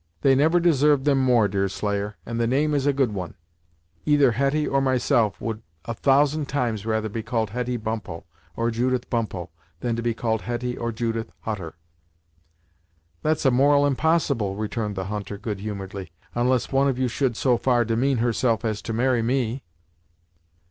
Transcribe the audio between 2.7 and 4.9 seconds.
is a good one; either Hetty, or